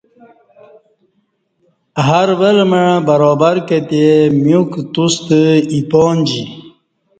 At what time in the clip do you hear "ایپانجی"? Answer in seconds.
5.73-6.43